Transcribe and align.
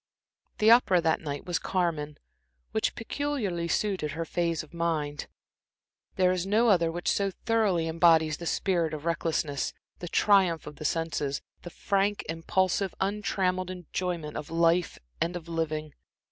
The 0.57 0.71
opera 0.71 0.99
that 0.99 1.21
night 1.21 1.45
was 1.45 1.59
Carmen, 1.59 2.17
which 2.71 2.95
peculiarly 2.95 3.67
suited 3.67 4.13
her 4.13 4.25
phase 4.25 4.63
of 4.63 4.73
mind. 4.73 5.27
There 6.15 6.31
is 6.31 6.47
no 6.47 6.69
other 6.69 6.91
which 6.91 7.07
so 7.07 7.29
thoroughly 7.29 7.87
embodies 7.87 8.37
the 8.37 8.47
spirit 8.47 8.95
of 8.95 9.05
recklessness, 9.05 9.73
the 9.99 10.07
triumph 10.07 10.65
of 10.65 10.77
the 10.77 10.85
senses, 10.85 11.43
the 11.61 11.69
frank, 11.69 12.25
impulsive, 12.27 12.95
untrammeled 12.99 13.69
enjoyment 13.69 14.35
of 14.37 14.49
life 14.49 14.97
and 15.21 15.35
of 15.35 15.47
living. 15.47 15.93